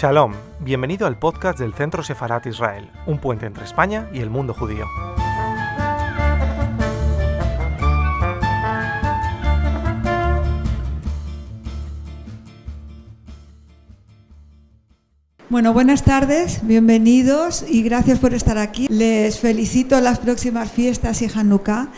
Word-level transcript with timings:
Shalom, 0.00 0.32
bienvenido 0.60 1.06
al 1.06 1.18
podcast 1.18 1.58
del 1.58 1.74
Centro 1.74 2.02
Sefarat 2.02 2.46
Israel, 2.46 2.88
un 3.04 3.18
puente 3.18 3.44
entre 3.44 3.66
España 3.66 4.08
y 4.14 4.20
el 4.20 4.30
mundo 4.30 4.54
judío. 4.54 4.86
Bueno, 15.50 15.74
buenas 15.74 16.02
tardes, 16.02 16.66
bienvenidos 16.66 17.62
y 17.68 17.82
gracias 17.82 18.20
por 18.20 18.32
estar 18.32 18.56
aquí. 18.56 18.86
Les 18.88 19.38
felicito 19.38 20.00
las 20.00 20.18
próximas 20.18 20.72
fiestas 20.72 21.20
y 21.20 21.26
Hanukkah. 21.26 21.90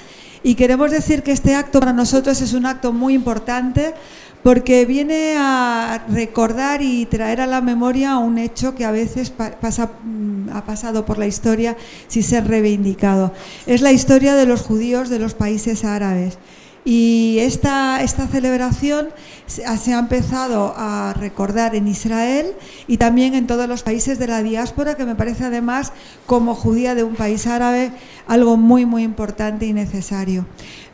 Y 0.43 0.57
queremos 0.57 0.91
decir 0.91 1.23
que 1.23 1.31
este 1.31 1.55
acto 1.55 1.79
para 1.79 1.93
nosotros 1.93 2.41
es 2.41 2.53
un 2.53 2.67
acto 2.67 2.93
muy 2.93 3.15
importante 3.15 3.95
porque 4.43 4.87
viene 4.87 5.35
a 5.37 6.05
recordar 6.09 6.83
y 6.83 7.07
traer 7.07 7.41
a 7.41 7.47
la 7.47 7.61
memoria 7.61 8.19
un 8.19 8.39
hecho 8.39 8.75
que 8.75 8.85
a 8.85 8.91
veces 8.91 9.31
pasa, 9.31 9.91
mm, 10.03 10.51
ha 10.53 10.65
pasado 10.65 11.07
por 11.07 11.19
la 11.19 11.27
historia 11.27 11.77
sin 12.09 12.23
ser 12.23 12.49
reivindicado. 12.49 13.33
Es 13.67 13.83
la 13.83 13.93
historia 13.93 14.35
de 14.35 14.47
los 14.47 14.63
judíos 14.63 15.09
de 15.09 15.21
los 15.21 15.35
países 15.35 15.85
árabes. 15.85 16.39
Y 16.85 17.39
esta, 17.39 18.03
esta 18.03 18.27
celebración 18.27 19.09
se 19.47 19.95
ha 19.95 19.99
empezado 19.99 20.75
a 20.77 21.15
recordar 21.17 21.77
en 21.77 21.87
Israel 21.87 22.55
y 22.89 22.97
también 22.97 23.35
en 23.35 23.47
todos 23.47 23.69
los 23.69 23.85
países 23.85 24.19
de 24.19 24.27
la 24.27 24.43
diáspora, 24.43 24.97
que 24.97 25.05
me 25.05 25.15
parece 25.15 25.45
además, 25.45 25.93
como 26.27 26.57
judía 26.57 26.97
de 26.97 27.05
un 27.05 27.15
país 27.15 27.47
árabe, 27.47 27.93
algo 28.27 28.57
muy, 28.57 28.85
muy 28.85 29.05
importante 29.05 29.67
y 29.67 29.73
necesario. 29.73 30.45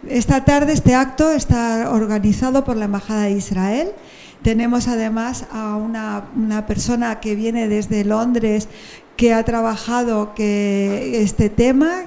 Esta 0.07 0.45
tarde 0.45 0.75
este 0.75 0.95
acto 0.95 1.31
está 1.33 1.91
organizado 1.91 2.65
por 2.65 2.77
la 2.77 2.85
Embajada 2.85 3.23
de 3.23 3.33
Israel. 3.33 3.93
Tenemos 4.43 4.89
además 4.89 5.47
a 5.51 5.77
una, 5.77 6.29
una 6.37 6.67
persona 6.67 7.19
que 7.21 7.35
viene 7.35 7.67
desde 7.67 8.05
Londres 8.05 8.69
que 9.17 9.33
ha 9.33 9.43
trabajado 9.43 10.35
que 10.35 11.23
este 11.23 11.49
tema 11.49 12.05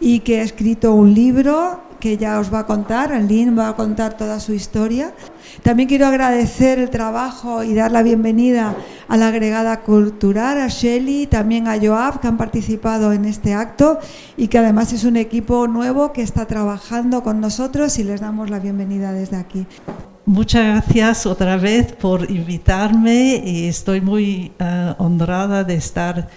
y 0.00 0.20
que 0.20 0.40
ha 0.40 0.42
escrito 0.42 0.92
un 0.94 1.14
libro 1.14 1.87
que 2.00 2.16
ya 2.16 2.38
os 2.38 2.52
va 2.52 2.60
a 2.60 2.66
contar, 2.66 3.10
Lynn 3.10 3.58
va 3.58 3.68
a 3.68 3.76
contar 3.76 4.16
toda 4.16 4.40
su 4.40 4.52
historia. 4.52 5.12
También 5.62 5.88
quiero 5.88 6.06
agradecer 6.06 6.78
el 6.78 6.90
trabajo 6.90 7.62
y 7.62 7.74
dar 7.74 7.90
la 7.90 8.02
bienvenida 8.02 8.74
a 9.08 9.16
la 9.16 9.28
agregada 9.28 9.80
cultural, 9.80 10.60
a 10.60 10.68
Shelly, 10.68 11.26
también 11.26 11.66
a 11.66 11.78
Joab, 11.80 12.20
que 12.20 12.28
han 12.28 12.36
participado 12.36 13.12
en 13.12 13.24
este 13.24 13.54
acto 13.54 13.98
y 14.36 14.48
que 14.48 14.58
además 14.58 14.92
es 14.92 15.04
un 15.04 15.16
equipo 15.16 15.66
nuevo 15.66 16.12
que 16.12 16.22
está 16.22 16.46
trabajando 16.46 17.22
con 17.22 17.40
nosotros 17.40 17.98
y 17.98 18.04
les 18.04 18.20
damos 18.20 18.50
la 18.50 18.58
bienvenida 18.58 19.12
desde 19.12 19.36
aquí. 19.36 19.66
Muchas 20.26 20.66
gracias 20.66 21.24
otra 21.24 21.56
vez 21.56 21.92
por 21.92 22.30
invitarme 22.30 23.42
y 23.44 23.66
estoy 23.66 24.02
muy 24.02 24.52
eh, 24.58 24.94
honrada 24.98 25.64
de 25.64 25.74
estar 25.74 26.28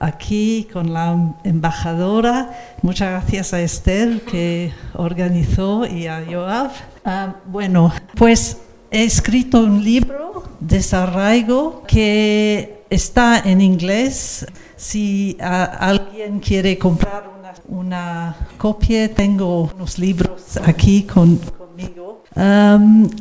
aquí 0.00 0.68
con 0.72 0.92
la 0.92 1.34
embajadora. 1.44 2.76
Muchas 2.82 3.10
gracias 3.10 3.54
a 3.54 3.60
Esther 3.60 4.22
que 4.22 4.72
organizó 4.94 5.86
y 5.86 6.06
a 6.06 6.24
Joab. 6.28 6.70
Ah, 7.04 7.36
bueno, 7.46 7.92
pues 8.14 8.58
he 8.90 9.04
escrito 9.04 9.60
un 9.60 9.82
libro, 9.82 10.44
Desarraigo, 10.60 11.82
que 11.86 12.84
está 12.90 13.38
en 13.40 13.60
inglés. 13.60 14.46
Si 14.76 15.36
alguien 15.40 16.40
quiere 16.40 16.78
comprar 16.78 17.28
una, 17.68 18.36
copia, 18.56 19.12
tengo 19.12 19.70
unos 19.74 19.98
libros 19.98 20.56
aquí 20.64 21.02
conmigo. 21.02 22.22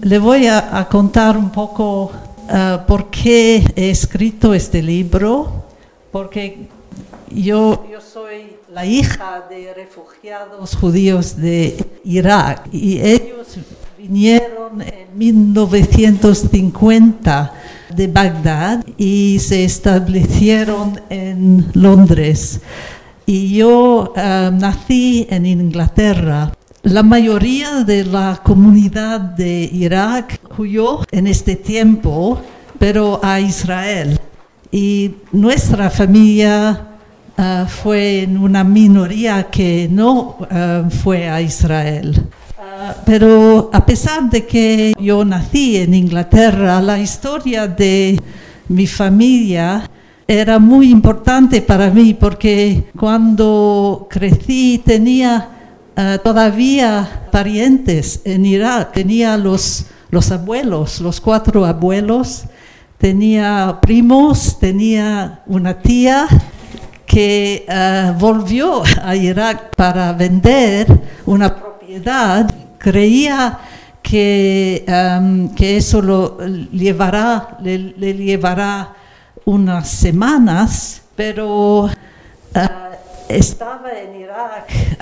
le 0.01 0.19
voy 0.19 0.47
a, 0.47 0.87
contar 0.89 1.37
un 1.37 1.49
poco 1.49 2.11
ah, 2.49 2.85
por 2.87 3.09
qué 3.09 3.65
he 3.75 3.89
escrito 3.89 4.53
este 4.53 4.81
libro 4.81 5.66
porque 6.11 6.67
yo, 7.29 7.85
soy 8.13 8.57
la 8.73 8.85
hija 8.85 9.45
de 9.49 9.73
refugiados 9.73 10.75
judíos 10.75 11.37
de 11.37 11.77
Irak 12.03 12.67
y 12.71 12.99
ellos 12.99 13.57
vinieron 13.97 14.81
en 14.81 15.17
1950 15.17 17.53
de 17.95 18.07
Bagdad 18.07 18.85
y 18.97 19.39
se 19.39 19.63
establecieron 19.65 20.99
en 21.09 21.69
Londres. 21.73 22.61
Y 23.25 23.57
yo 23.57 24.13
eh, 24.15 24.51
nací 24.53 25.27
en 25.29 25.45
Inglaterra. 25.45 26.53
La 26.83 27.03
mayoría 27.03 27.83
de 27.83 28.05
la 28.05 28.39
comunidad 28.41 29.19
de 29.19 29.69
Irak 29.73 30.39
huyó 30.57 31.01
en 31.11 31.27
este 31.27 31.57
tiempo, 31.57 32.39
pero 32.79 33.19
a 33.21 33.41
Israel. 33.41 34.17
Y 34.71 35.15
nuestra 35.31 35.89
familia 35.89 36.87
ah, 37.37 37.65
fue 37.67 38.23
en 38.23 38.37
una 38.37 38.63
minoría 38.63 39.43
que 39.43 39.87
no 39.89 40.37
ah, 40.51 40.83
fue 41.03 41.29
a 41.29 41.41
Israel. 41.41 42.21
Ah, 42.59 42.95
pero 43.05 43.69
a 43.71 43.85
pesar 43.85 44.29
de 44.29 44.45
que 44.45 44.93
yo 44.99 45.23
nací 45.23 45.77
en 45.77 45.93
Inglaterra, 45.93 46.81
la 46.81 46.99
historia 46.99 47.67
de 47.67 48.21
mi 48.67 48.87
familia 48.87 49.89
era 50.27 50.59
muy 50.59 50.91
importante 50.91 51.61
para 51.61 51.89
mí 51.89 52.13
porque 52.13 52.89
cuando 52.99 54.07
crecí 54.09 54.81
tenía 54.85 55.49
todavía 56.21 57.27
parientes 57.31 58.21
en 58.23 58.45
Irak, 58.45 58.91
tenía 58.91 59.35
los, 59.37 59.85
los 60.11 60.29
abuelos, 60.31 61.01
los 61.01 61.19
cuatro 61.21 61.65
abuelos 61.65 62.43
tenía 62.97 63.77
primos, 63.81 64.57
tenía 64.59 65.41
una 65.45 65.79
tía 65.79 66.27
que 67.05 67.65
eh, 67.67 68.13
volvió 68.17 68.83
a 69.03 69.15
Irak 69.15 69.75
para 69.75 70.13
vender 70.13 70.87
una 71.25 71.55
propiedad, 71.55 72.49
creía 72.77 73.59
que, 74.01 74.83
em, 74.87 75.53
que 75.55 75.77
eso 75.77 76.01
lo 76.01 76.37
llevará, 76.71 77.57
le, 77.61 78.13
llevará 78.13 78.93
unas 79.45 79.89
semanas, 79.89 81.01
pero 81.15 81.89
eh, 82.53 82.67
estaba 83.29 83.91
en 83.91 84.21
Irak 84.21 84.97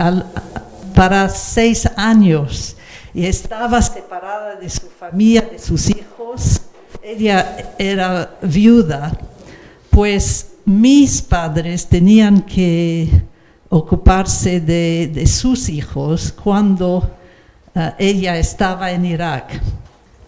para 0.93 1.29
seis 1.29 1.89
años 1.95 2.75
y 3.13 3.25
estaba 3.25 3.81
separada 3.81 4.55
de 4.55 4.69
su 4.69 4.87
familia, 4.89 5.41
de 5.41 5.59
sus 5.59 5.89
hijos 5.89 6.61
ella 7.05 7.75
era 7.77 8.37
viuda, 8.41 9.15
pues 9.91 10.53
mis 10.65 11.21
padres 11.21 11.85
tenían 11.85 12.41
que 12.41 13.07
ocuparse 13.69 14.59
de, 14.59 15.27
sus 15.27 15.69
hijos 15.69 16.31
cuando 16.31 17.15
eh, 17.75 17.91
ella 17.99 18.37
estaba 18.37 18.91
en 18.91 19.05
Irak. 19.05 19.61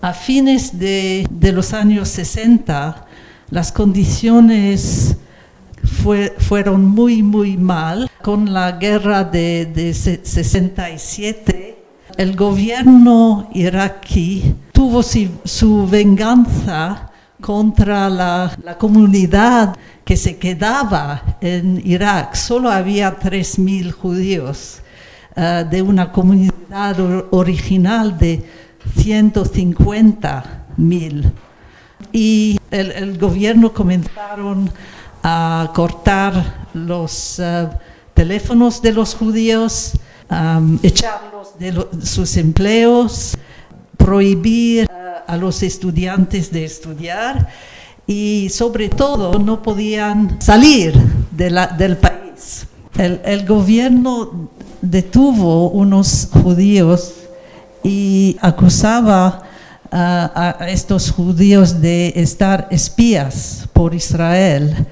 A 0.01 0.13
fines 0.13 0.77
de, 0.77 1.27
los 1.51 1.73
años 1.73 2.09
60, 2.09 3.07
las 3.49 3.71
condiciones 3.71 5.15
fueron 6.37 6.85
muy, 6.85 7.23
muy 7.23 7.57
mal. 7.57 8.07
Con 8.21 8.53
la 8.53 8.73
guerra 8.73 9.23
de, 9.23 9.65
de 9.65 9.95
67, 9.95 11.77
el 12.17 12.35
gobierno 12.35 13.49
iraquí 13.55 14.53
tuvo 14.77 15.01
su 15.01 15.87
venganza 15.89 17.09
contra 17.41 18.07
la, 18.11 18.55
comunidad 18.77 19.75
que 20.05 20.15
se 20.15 20.37
quedaba 20.37 21.37
en 21.41 21.81
Irak. 21.83 22.35
Solo 22.35 22.69
había 22.69 23.19
3.000 23.19 23.91
judíos 23.91 24.81
eh, 25.35 25.65
de 25.67 25.81
una 25.81 26.11
comunidad 26.11 26.95
original 27.31 28.19
de 28.19 28.47
150.000. 28.97 31.31
Y 32.11 32.59
el, 32.69 33.17
gobierno 33.17 33.73
comenzaron 33.73 34.69
a 35.23 35.71
cortar 35.73 36.67
los 36.75 37.39
eh, 37.39 37.67
teléfonos 38.13 38.79
de 38.83 38.91
los 38.91 39.15
judíos, 39.15 39.93
echarlos 40.83 41.57
de 41.57 41.87
sus 42.05 42.37
empleos, 42.37 43.35
prohibir 43.97 44.87
a 45.27 45.35
los 45.35 45.63
estudiantes 45.63 46.51
de 46.51 46.65
estudiar 46.65 47.49
y 48.07 48.47
sobre 48.49 48.87
todo 48.87 49.37
no 49.37 49.61
podían 49.61 50.41
salir 50.41 50.93
del 51.31 51.97
país. 51.97 52.65
El, 52.97 53.45
gobierno 53.45 54.49
detuvo 54.81 55.69
unos 55.69 56.29
judíos 56.31 57.13
y 57.83 58.37
acusaba 58.41 59.43
a, 59.91 60.65
estos 60.69 61.11
judíos 61.11 61.81
de 61.81 62.13
estar 62.15 62.69
espías 62.71 63.67
por 63.73 63.93
Israel. 63.93 64.87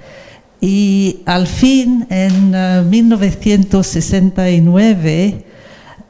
Y 0.62 1.22
al 1.26 1.48
fin, 1.48 2.06
en 2.10 2.90
1969, 2.90 5.38
uh, 5.40 5.45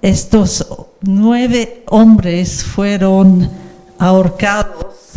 estos 0.06 0.63
nueve 1.02 1.84
hombres 1.88 2.63
fueron 2.63 3.50
ahorcados 3.98 5.16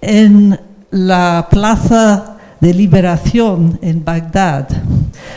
en 0.00 0.58
la 0.90 1.48
plaza 1.50 2.38
de 2.58 2.72
liberación 2.72 3.78
en 3.82 4.02
Bagdad. 4.02 4.68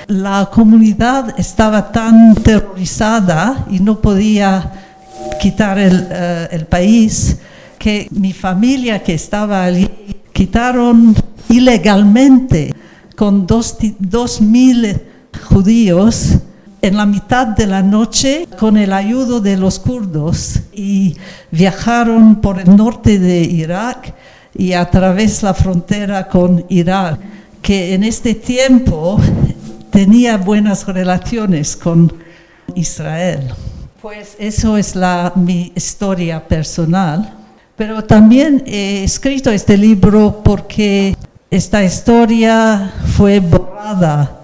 La 0.08 0.50
comunidad 0.50 1.38
estaba 1.38 1.92
tan 1.92 2.36
terrorizada 2.36 3.66
y 3.70 3.82
no 3.82 4.00
podía 4.00 4.72
quitar 5.42 5.78
el, 5.78 6.08
eh, 6.10 6.66
país 6.70 7.36
que 7.78 8.08
mi 8.12 8.32
familia 8.32 9.04
que 9.04 9.16
estaba 9.16 9.66
allí 9.66 9.90
quitaron 10.32 11.14
ilegalmente 11.50 12.74
con 13.18 13.46
dos, 13.46 13.76
dos 14.00 14.40
mil 14.40 15.02
judíos 15.50 16.38
en 16.88 16.98
la 16.98 17.06
mitad 17.08 17.48
de 17.48 17.66
la 17.66 17.82
noche 17.82 18.48
con 18.60 18.78
el 18.78 18.94
ayudo 18.94 19.42
de 19.42 19.58
los 19.58 19.80
kurdos 19.80 20.60
y 20.72 21.18
viajaron 21.50 22.36
por 22.42 22.60
el 22.60 22.76
norte 22.76 23.18
de 23.18 23.42
Irak 23.42 24.14
y 24.54 24.74
a 24.74 24.90
través 24.90 25.42
la 25.42 25.56
frontera 25.56 26.28
con 26.28 26.64
Irak, 26.70 27.20
que 27.64 27.96
en 27.96 28.04
este 28.04 28.36
tiempo 28.36 29.20
tenía 29.90 30.38
buenas 30.38 30.86
relaciones 30.86 31.76
con 31.76 32.14
Israel. 32.76 33.52
Pues 34.00 34.36
eso 34.38 34.78
es 34.78 34.96
la, 34.96 35.34
mi 35.36 35.72
historia 35.76 36.48
personal. 36.48 37.34
Pero 37.76 38.04
también 38.04 38.64
he 38.68 39.04
escrito 39.04 39.50
este 39.50 39.76
libro 39.76 40.42
porque 40.44 41.16
esta 41.50 41.84
historia 41.84 42.94
fue 43.18 43.40
borrada 43.40 44.40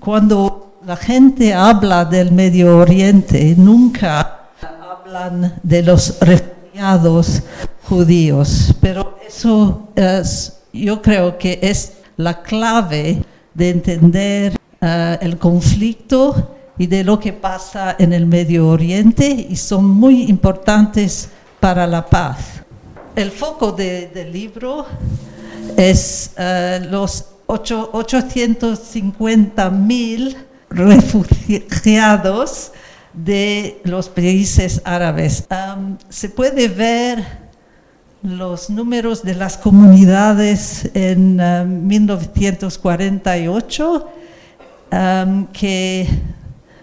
cuando 0.00 0.71
la 0.84 0.96
gente 0.96 1.54
habla 1.54 2.04
del 2.04 2.32
Medio 2.32 2.78
Oriente, 2.78 3.54
nunca 3.56 4.48
hablan 4.80 5.54
de 5.62 5.80
los 5.82 6.18
refugiados 6.20 7.42
judíos, 7.84 8.74
pero 8.80 9.16
eso 9.26 9.88
es, 9.94 10.58
yo 10.72 11.00
creo 11.00 11.38
que 11.38 11.60
es 11.62 11.92
la 12.16 12.42
clave 12.42 13.22
de 13.54 13.70
entender 13.70 14.58
eh, 14.80 15.18
el 15.20 15.38
conflicto 15.38 16.56
y 16.78 16.88
de 16.88 17.04
lo 17.04 17.20
que 17.20 17.32
pasa 17.32 17.94
en 17.98 18.12
el 18.12 18.26
Medio 18.26 18.68
Oriente 18.68 19.46
y 19.48 19.54
son 19.54 19.88
muy 19.88 20.24
importantes 20.24 21.28
para 21.60 21.86
la 21.86 22.04
paz. 22.04 22.38
El 23.14 23.30
foco 23.30 23.70
del 23.70 24.32
libro 24.32 24.86
es 25.76 26.32
uh, 26.38 26.82
los 26.90 27.26
850 27.46 29.70
mil 29.70 30.36
refugiados 30.74 32.72
de 33.12 33.80
los 33.84 34.08
países 34.08 34.80
árabes. 34.84 35.44
se 36.08 36.28
puede 36.28 36.66
ver 36.68 37.42
los 38.22 38.70
números 38.70 39.22
de 39.22 39.34
las 39.34 39.58
comunidades 39.58 40.90
en 40.94 41.36
1948 41.86 44.08
que 45.52 46.08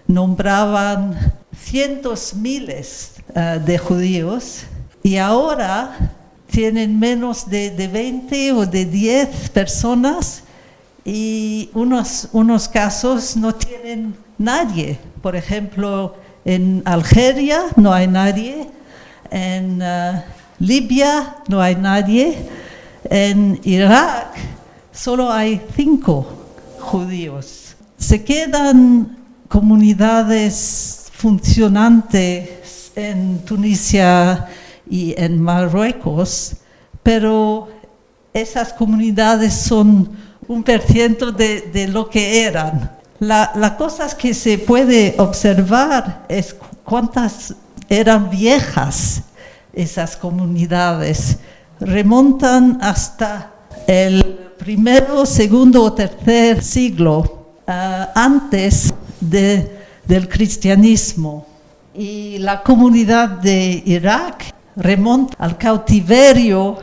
nombraban 0.06 1.34
cientos 1.56 2.34
miles 2.34 3.14
ah, 3.34 3.58
de 3.58 3.78
judíos 3.78 4.62
y 5.02 5.16
ahora 5.16 6.14
tienen 6.50 6.98
menos 6.98 7.48
de, 7.48 7.70
de 7.70 7.88
20 7.88 8.52
o 8.52 8.66
de 8.66 8.84
10 8.84 9.50
personas 9.50 10.42
y 11.04 11.70
unos, 11.74 12.28
unos 12.32 12.68
casos 12.68 13.36
no 13.36 13.54
tienen 13.54 14.14
nadie. 14.38 14.98
Por 15.22 15.36
ejemplo, 15.36 16.16
en 16.44 16.82
Algeria 16.84 17.64
no 17.76 17.92
hay 17.92 18.06
nadie, 18.06 18.68
en 19.30 19.82
uh, 19.82 20.20
Libia 20.58 21.36
no 21.48 21.60
hay 21.60 21.76
nadie, 21.76 22.36
en 23.04 23.60
Irak 23.64 24.34
solo 24.92 25.30
hay 25.30 25.60
cinco 25.74 26.26
judíos. 26.78 27.76
Se 27.96 28.24
quedan 28.24 29.16
comunidades 29.48 31.10
funcionantes 31.12 32.92
en 32.96 33.38
Tunisia 33.44 34.48
y 34.88 35.14
en 35.16 35.40
Marruecos, 35.40 36.56
pero 37.02 37.68
esas 38.32 38.72
comunidades 38.72 39.54
son 39.54 40.10
un 40.50 40.64
por 40.64 40.80
ciento 40.80 41.30
de, 41.30 41.88
lo 41.92 42.10
que 42.10 42.42
eran. 42.42 42.98
La, 43.20 43.52
la 43.54 43.76
cosa 43.76 44.08
que 44.16 44.34
se 44.34 44.58
puede 44.58 45.14
observar 45.18 46.24
es 46.28 46.56
cuántas 46.84 47.54
eran 47.88 48.28
viejas 48.28 49.22
esas 49.72 50.16
comunidades. 50.16 51.38
Remontan 51.78 52.78
hasta 52.80 53.52
el 53.86 54.24
primero, 54.58 55.24
segundo 55.24 55.84
o 55.84 55.92
tercer 55.92 56.64
siglo 56.64 57.46
ah, 57.68 58.10
antes 58.16 58.92
de, 59.20 59.70
del 60.04 60.28
cristianismo. 60.28 61.46
Y 61.94 62.38
la 62.38 62.60
comunidad 62.64 63.28
de 63.28 63.84
Irak 63.86 64.52
remonta 64.74 65.36
al 65.38 65.56
cautiverio 65.56 66.76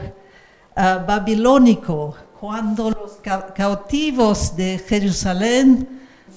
ah, 0.73 1.03
babilónico 1.05 2.15
cuando 2.39 2.91
los 2.91 3.13
cautivos 3.55 4.55
de 4.55 4.77
Jerusalén 4.87 5.87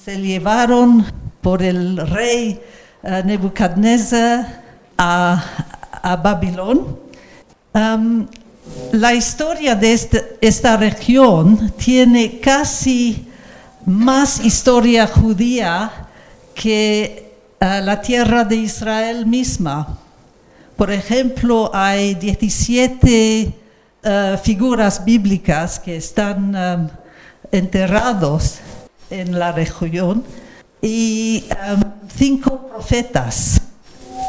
se 0.02 0.19
llevaron 0.19 1.05
por 1.43 1.62
el 1.62 1.99
rey 2.08 2.58
uh, 3.02 3.26
Nebuchadnezzar 3.26 4.62
a, 4.97 5.44
a 6.02 6.17
Babilón. 6.17 6.99
La 8.93 9.14
historia 9.14 9.75
de 9.75 9.93
este, 9.93 10.38
esta 10.41 10.76
región 10.76 11.73
tiene 11.76 12.41
casi 12.41 13.26
más 13.85 14.44
historia 14.44 15.06
judía 15.06 16.08
que 16.55 17.35
uh, 17.61 17.85
la 17.85 18.00
tierra 18.00 18.44
de 18.44 18.56
Israel 18.56 19.26
misma. 19.26 19.99
Por 20.76 20.91
ejemplo, 20.91 21.70
hay 21.75 22.14
17 22.14 23.60
eh, 24.02 24.38
figuras 24.43 25.05
bíblicas 25.05 25.79
que 25.79 25.97
están 25.97 26.55
um, 26.56 26.88
enterrados 27.52 28.60
en 29.10 29.39
la 29.39 29.53
región 29.53 30.25
y 30.81 31.44
um, 31.51 31.82
cinco 32.17 32.67
profetas. 32.67 33.60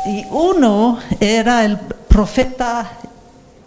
Y 0.05 0.25
uno 0.29 0.99
era 1.21 1.63
el 1.63 1.77
profeta 2.09 2.91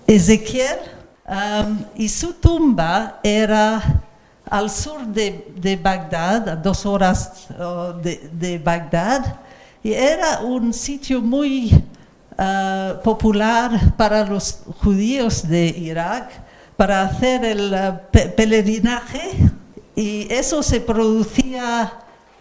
Ezequiel 0.07 0.79
um, 1.27 1.79
y 1.97 2.09
su 2.11 2.35
tumba 2.35 3.21
era 3.23 4.03
al 4.51 4.69
sur 4.69 5.07
de, 5.07 5.81
Bagdad, 5.83 6.49
a 6.51 6.57
dos 6.57 6.85
horas 6.85 7.47
uh, 7.59 7.99
de, 7.99 8.29
de 8.31 8.59
Bagdad, 8.59 9.37
y 9.83 9.93
era 9.95 10.41
un 10.41 10.75
sitio 10.75 11.23
muy 11.23 11.83
Uh, 12.37 13.01
popular 13.05 13.95
para 13.97 14.25
los 14.25 14.63
judíos 14.83 15.47
de 15.47 15.69
Irak 15.69 16.33
para 16.77 17.03
hacer 17.03 17.45
el 17.45 17.73
uh, 17.73 18.01
peregrinaje 18.11 19.21
y 19.95 20.27
eso 20.33 20.61
se 20.61 20.81
producía 20.81 21.93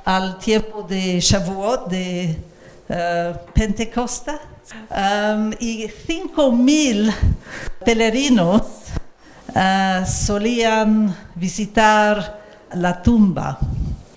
al 0.04 0.40
tiempo 0.40 0.82
de 0.82 1.20
Shavuot, 1.20 1.90
de 1.90 2.40
uh, 2.90 3.38
Pentecosta, 3.54 4.40
um, 4.90 5.52
y 5.60 5.88
cinco 6.08 6.52
mil 6.52 7.14
peregrinos 7.86 8.64
solían 10.08 11.16
visitar 11.36 12.42
la 12.74 13.00
tumba. 13.00 13.60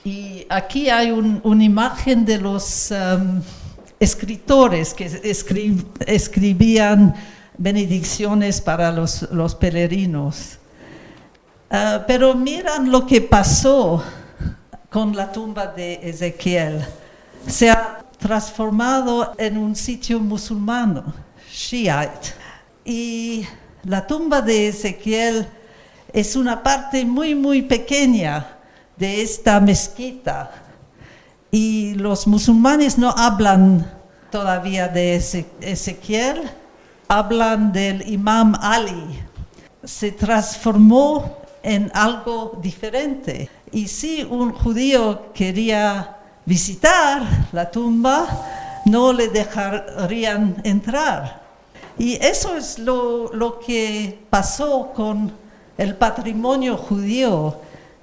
Y 0.02 0.46
aquí 0.48 0.88
hay 0.88 1.10
una 1.10 1.64
imagen 1.64 2.24
de 2.24 2.38
los 2.38 2.90
um, 2.90 3.42
escritores 3.98 4.92
que 4.94 5.06
escribían 6.06 7.14
benedicciones 7.56 8.60
para 8.60 8.92
los, 8.92 9.54
peregrinos. 9.58 10.58
Ah, 11.70 12.04
pero 12.06 12.34
miran 12.34 12.90
lo 12.90 13.06
que 13.06 13.20
pasó 13.20 14.02
con 14.90 15.16
la 15.16 15.32
tumba 15.32 15.66
de 15.68 16.00
Ezequiel. 16.02 16.84
Se 17.46 17.70
ha 17.70 18.04
transformado 18.18 19.34
en 19.38 19.56
un 19.56 19.74
sitio 19.74 20.20
musulmano, 20.20 21.12
Shiite. 21.50 22.34
Y 22.84 23.44
la 23.84 24.06
tumba 24.06 24.40
de 24.42 24.68
Ezequiel 24.68 25.46
es 26.12 26.36
una 26.36 26.62
parte 26.62 27.04
muy, 27.04 27.34
muy 27.34 27.62
pequeña 27.62 28.58
de 28.96 29.22
esta 29.22 29.60
mezquita 29.60 30.65
y 31.56 31.94
los 31.94 32.26
musulmanes 32.26 32.98
no 32.98 33.08
hablan 33.16 33.90
todavía 34.30 34.88
de 34.88 35.16
Ezequiel, 35.62 36.42
hablan 37.08 37.72
del 37.72 38.06
imam 38.12 38.54
Ali. 38.60 39.22
Se 39.82 40.12
transformó 40.12 41.38
en 41.62 41.90
algo 41.94 42.58
diferente. 42.60 43.48
Y 43.72 43.88
si 43.88 44.22
un 44.22 44.52
judío 44.52 45.32
quería 45.32 46.18
visitar 46.44 47.22
la 47.52 47.70
tumba, 47.70 48.82
no 48.84 49.14
le 49.14 49.28
dejarían 49.28 50.60
entrar. 50.62 51.40
Y 51.98 52.22
eso 52.22 52.54
es 52.54 52.78
lo, 52.78 53.32
lo 53.32 53.58
que 53.60 54.26
pasó 54.28 54.92
con 54.94 55.32
el 55.78 55.94
patrimonio 55.94 56.76
judío 56.76 57.56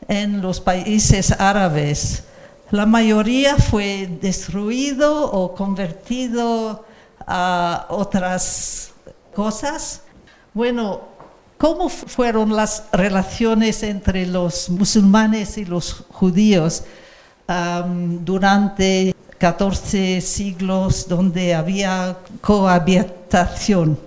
en 0.08 0.42
los 0.42 0.60
países 0.60 1.32
árabes. 1.40 2.24
La 2.74 2.88
mayoría 2.88 3.56
fue 3.56 4.10
destruido 4.20 5.32
o 5.32 5.54
convertido 5.54 6.84
a 7.28 7.86
otras 7.90 8.94
cosas. 9.36 10.02
Bueno, 10.56 11.02
¿cómo 11.60 11.88
fueron 11.88 12.56
las 12.56 12.86
relaciones 12.92 13.84
entre 13.84 14.26
los 14.26 14.72
musulmanes 14.72 15.60
y 15.60 15.66
los 15.66 16.04
judíos 16.10 16.84
durante 18.26 19.16
14 19.38 20.20
siglos 20.20 21.08
donde 21.08 21.54
había 21.54 22.18
cohabitación? 22.42 24.00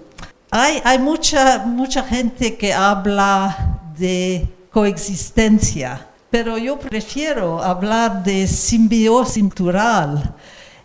Hay, 0.50 0.82
hay 0.82 0.98
mucha, 0.98 1.58
mucha 1.64 2.02
gente 2.02 2.56
que 2.56 2.74
habla 2.74 3.78
de 3.96 4.48
coexistencia, 4.72 6.08
pero 6.36 6.58
yo 6.58 6.78
prefiero 6.78 7.62
hablar 7.62 8.22
de 8.22 8.46
simbiosis 8.46 9.42
cultural. 9.42 10.34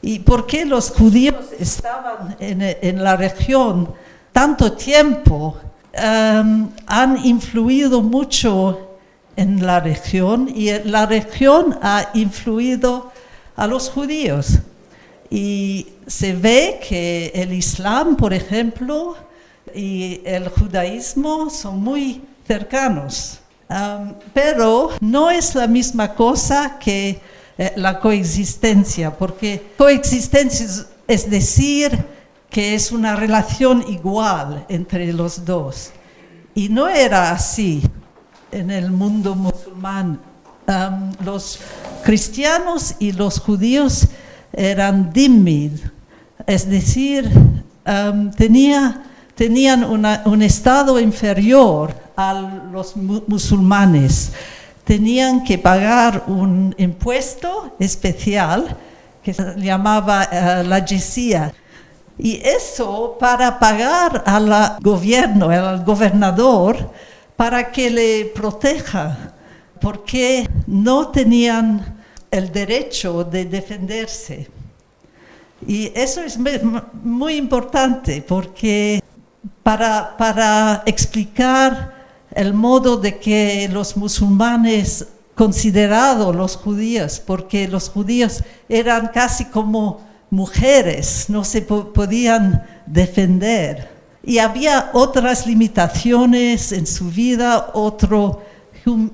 ¿Y 0.02 0.20
por 0.20 0.48
qué 0.48 0.64
los 0.64 0.92
judíos 0.92 1.48
estaban 1.60 2.38
en, 2.40 3.04
la 3.04 3.18
región 3.18 3.94
tanto 4.32 4.72
tiempo? 4.72 5.58
Um, 5.94 6.70
han 6.88 7.26
influido 7.26 8.02
mucho 8.02 8.96
en 9.36 9.66
la 9.66 9.82
región 9.82 10.50
y 10.56 10.72
la 10.86 11.06
región 11.06 11.78
ha 11.82 12.12
influido 12.14 13.12
a 13.58 13.68
los 13.68 13.90
judíos. 13.90 14.60
Y 15.30 15.86
se 16.08 16.32
ve 16.32 16.80
que 16.88 17.30
el 17.36 17.52
Islam, 17.52 18.16
por 18.16 18.34
ejemplo, 18.34 19.18
y 19.76 20.22
el 20.24 20.48
judaísmo 20.48 21.50
son 21.50 21.82
muy 21.82 22.22
cercanos. 22.48 23.42
Pero 24.34 24.90
no 25.00 25.30
es 25.30 25.56
la 25.56 25.68
misma 25.68 26.14
cosa 26.14 26.78
que 26.80 27.22
eh, 27.58 27.74
la 27.76 28.00
coexistencia, 28.00 29.16
porque 29.18 29.74
coexistencia 29.78 30.68
es, 31.08 31.30
decir 31.30 32.06
que 32.50 32.76
es 32.76 32.92
una 32.92 33.16
relación 33.16 33.86
igual 33.88 34.66
entre 34.68 35.14
los 35.14 35.46
dos. 35.46 35.92
Y 36.54 36.70
no 36.70 36.90
era 36.90 37.32
así 37.32 37.82
en 38.52 38.72
el 38.72 38.92
mundo 38.92 39.36
musulmán. 39.36 40.20
Los 41.24 41.60
cristianos 42.04 42.96
y 43.00 43.12
los 43.12 43.40
judíos 43.40 44.08
eran 44.54 45.12
dimid, 45.12 45.74
es 46.48 46.70
decir, 46.70 47.30
tenía 48.38 49.04
tenían 49.36 49.84
un 49.84 50.42
estado 50.44 51.00
inferior 51.00 51.96
los 52.72 52.96
musulmanes. 52.96 54.34
Tenían 54.84 55.44
que 55.44 55.58
pagar 55.58 56.24
un 56.28 56.76
impuesto 56.78 57.76
especial 57.80 58.78
que 59.24 59.34
se 59.34 59.56
llamaba 59.58 60.24
eh, 60.24 60.64
la 60.66 60.84
yesía. 60.84 61.54
Y 62.18 62.42
eso 62.44 63.18
para 63.20 63.58
pagar 63.60 64.24
al 64.26 64.78
gobierno, 64.82 65.50
al 65.50 65.84
gobernador, 65.84 66.92
para 67.36 67.72
que 67.72 67.90
le 67.90 68.26
proteja, 68.26 69.34
porque 69.80 70.48
no 70.68 71.08
tenían 71.08 72.04
el 72.30 72.52
derecho 72.52 73.24
de 73.24 73.46
defenderse. 73.46 74.48
Y 75.66 75.92
eso 75.96 76.22
es 76.22 76.38
muy 77.04 77.36
importante 77.36 78.24
porque 78.28 79.02
para, 79.64 80.16
para 80.18 80.84
explicar 80.86 82.01
el 82.32 82.54
modo 82.54 82.98
de 82.98 83.20
que 83.20 83.70
los 83.72 83.98
musulmanes 83.98 85.08
considerados 85.36 86.36
los 86.36 86.56
judíos, 86.56 87.22
porque 87.26 87.68
los 87.68 87.90
judíos 87.90 88.44
eran 88.70 89.08
casi 89.08 89.46
como 89.46 90.02
mujeres, 90.30 91.26
no 91.30 91.44
se 91.44 91.62
podían 91.62 92.64
defender. 92.86 93.90
Y 94.24 94.38
había 94.38 94.92
otras 94.94 95.48
limitaciones 95.48 96.72
en 96.72 96.86
su 96.86 97.10
vida, 97.10 97.72
otras 97.74 98.38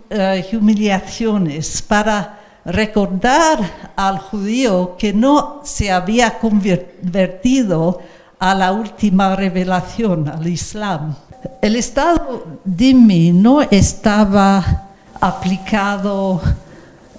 eh, 0.10 0.50
humiliaciones 0.54 1.82
para 1.82 2.40
recordar 2.66 3.94
al 3.96 4.20
judío 4.20 4.98
que 4.98 5.14
no 5.14 5.62
se 5.64 5.90
había 5.90 6.38
convertido 6.40 8.02
a 8.40 8.54
la 8.54 8.74
última 8.74 9.36
revelación, 9.36 10.28
al 10.28 10.46
Islam. 10.48 11.16
El 11.62 11.76
Estado 11.76 12.46
dhimmi 12.64 13.32
no 13.32 13.62
estaba 13.62 14.90
aplicado 15.20 16.42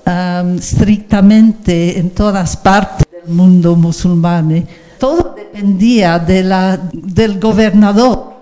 um, 0.07 0.57
estrictamente 0.57 1.99
en 1.99 2.11
todas 2.11 2.57
partes 2.57 3.07
del 3.11 3.35
mundo 3.35 3.77
musulmán. 3.77 4.67
Todo 4.99 5.35
dependía 5.37 6.19
de 6.19 6.43
la, 6.43 6.79
del 6.93 7.39
gobernador 7.39 8.33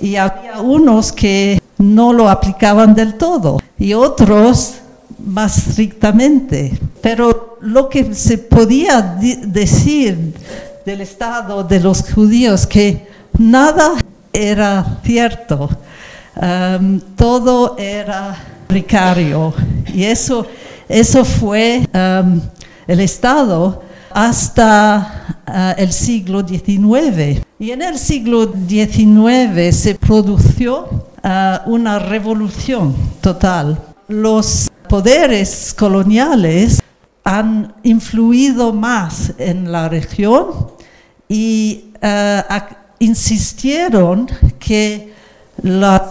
y 0.00 0.16
había 0.16 0.60
unos 0.60 1.12
que 1.12 1.60
no 1.78 2.12
lo 2.12 2.28
aplicaban 2.28 2.94
del 2.94 3.14
todo 3.14 3.60
y 3.78 3.94
otros 3.94 4.74
más 5.24 5.68
estrictamente. 5.68 6.78
Pero 7.00 7.58
lo 7.60 7.88
que 7.88 8.14
se 8.14 8.38
podía 8.38 9.00
decir 9.00 10.34
del 10.84 11.00
Estado 11.00 11.62
de 11.62 11.80
los 11.80 12.10
judíos 12.12 12.66
que 12.66 13.08
nada 13.38 13.94
era 14.32 14.98
cierto, 15.04 15.68
um, 16.36 17.00
todo 17.16 17.76
era 17.78 18.36
precario 18.66 19.52
y 19.92 20.04
eso, 20.04 20.46
eso 20.88 21.24
fue 21.24 21.86
um, 21.94 22.40
el 22.86 23.00
Estado 23.00 23.82
hasta 24.10 25.36
uh, 25.46 25.80
el 25.80 25.92
siglo 25.92 26.46
XIX. 26.46 27.42
Y 27.58 27.70
en 27.70 27.82
el 27.82 27.98
siglo 27.98 28.52
XIX 28.68 29.74
se 29.74 29.94
produjo 29.94 31.08
uh, 31.22 31.70
una 31.70 31.98
revolución 31.98 32.94
total. 33.20 33.78
Los 34.08 34.70
poderes 34.88 35.74
coloniales 35.78 36.82
han 37.24 37.74
influido 37.82 38.72
más 38.72 39.32
en 39.38 39.70
la 39.70 39.88
región 39.88 40.72
y 41.28 41.92
eh, 42.02 42.42
insistieron 43.02 44.28
que 44.58 45.12
las, 45.62 46.02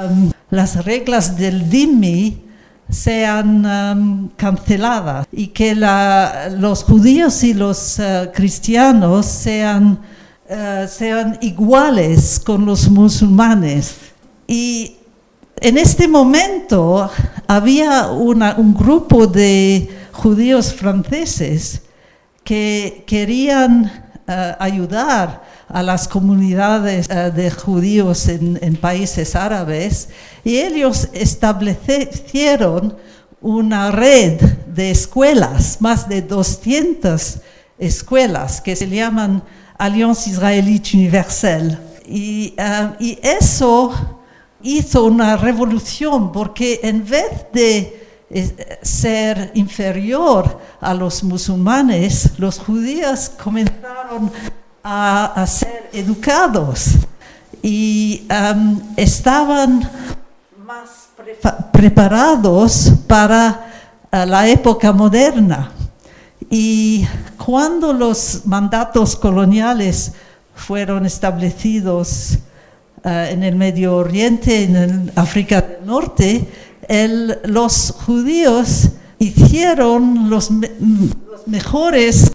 um, 0.00 0.30
las, 0.50 0.84
reglas 0.84 1.36
del 1.36 1.70
DIMI 1.70 2.42
sean 2.88 3.64
um, 3.64 4.28
canceladas 4.36 5.26
y 5.30 5.48
que 5.48 5.76
los 5.76 6.82
judíos 6.82 7.44
y 7.44 7.54
los 7.54 8.00
eh, 8.00 8.30
cristianos 8.34 9.26
sean, 9.26 10.00
eh, 10.48 10.86
sean 10.88 11.38
iguales 11.40 12.40
con 12.44 12.66
los 12.66 12.90
musulmanes. 12.90 13.96
Y 14.48 14.96
en 15.60 15.78
este 15.78 16.08
momento 16.08 17.08
había 17.46 18.08
un 18.08 18.74
grupo 18.74 19.28
de 19.28 19.88
judíos 20.10 20.74
franceses 20.74 21.82
que 22.42 23.04
querían 23.06 23.90
eh, 24.26 24.56
ayudar 24.58 25.42
a 25.72 25.82
las 25.82 26.08
comunidades 26.08 27.08
eh, 27.08 27.30
de 27.30 27.50
judíos 27.50 28.28
en, 28.28 28.76
países 28.76 29.36
árabes 29.36 30.08
y 30.44 30.58
ellos 30.58 31.08
establecieron 31.12 32.96
una 33.40 33.90
red 33.90 34.40
de 34.66 34.90
escuelas, 34.90 35.80
más 35.80 36.08
de 36.08 36.22
200 36.22 37.38
escuelas 37.78 38.60
que 38.60 38.76
se 38.76 38.88
llaman 38.88 39.42
Alliance 39.78 40.28
Israélite 40.30 40.96
Universelle. 40.96 41.78
Y, 42.06 42.54
eh, 42.56 42.90
y 42.98 43.18
eso 43.22 43.92
hizo 44.62 45.04
una 45.04 45.36
revolución 45.36 46.32
porque 46.32 46.80
en 46.82 47.06
vez 47.06 47.46
de 47.52 47.96
ser 48.82 49.50
inferior 49.54 50.60
a 50.80 50.94
los 50.94 51.24
musulmanes, 51.24 52.38
los 52.38 52.58
judíos 52.58 53.30
comenzaron 53.42 54.30
a, 54.82 55.46
ser 55.46 55.90
educados 55.92 56.90
y 57.62 58.26
um, 58.30 58.80
estaban 58.96 59.88
más 60.64 61.08
preparados 61.72 62.92
para 63.06 63.66
uh, 64.12 64.26
la 64.26 64.48
época 64.48 64.92
moderna. 64.92 65.72
Y 66.48 67.06
cuando 67.36 67.92
los 67.92 68.42
mandatos 68.46 69.14
coloniales 69.16 70.12
fueron 70.54 71.06
establecidos 71.06 72.38
uh, 73.04 73.08
en 73.08 73.42
el 73.42 73.56
Medio 73.56 73.96
Oriente, 73.96 74.64
en 74.64 74.76
el 74.76 75.12
África 75.16 75.60
del 75.60 75.86
Norte, 75.86 76.48
los 77.44 77.92
judíos 78.04 78.88
hicieron 79.18 80.28
los, 80.28 80.50
mejores 81.46 82.32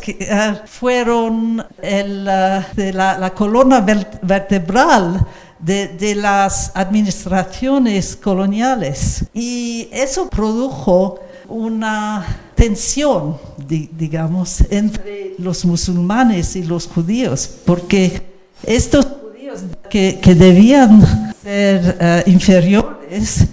que 0.00 0.16
eh, 0.20 0.54
fueron 0.66 1.64
eh, 1.80 2.62
de 2.74 2.92
la, 2.92 3.32
columna 3.34 3.80
vertebral 3.80 5.24
de, 5.58 6.14
las 6.16 6.72
administraciones 6.74 8.16
coloniales. 8.16 9.24
Y 9.32 9.88
eso 9.92 10.28
produjo 10.28 11.20
una 11.48 12.26
tensión, 12.54 13.38
digamos, 13.66 14.62
entre 14.70 15.34
los 15.38 15.64
musulmanes 15.64 16.56
y 16.56 16.64
los 16.64 16.86
judíos, 16.86 17.48
porque 17.64 18.22
estos 18.64 19.06
judíos 19.06 19.60
que, 19.88 20.18
debían 20.34 21.34
ser 21.42 21.96
eh, 22.00 22.22
inferiores, 22.26 23.46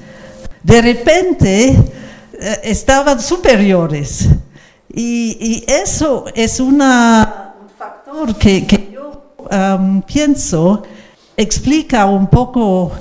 de 0.63 0.81
repente 0.81 1.75
estaban 2.63 3.19
superiores. 3.21 4.29
Y, 4.93 5.63
eso 5.67 6.25
es 6.36 6.60
una, 6.60 7.53
un 7.62 7.69
factor 7.69 8.36
que, 8.38 8.89
yo 8.91 9.36
pienso 10.05 10.84
explica 11.38 12.05
un 12.05 12.27
poco 12.27 12.91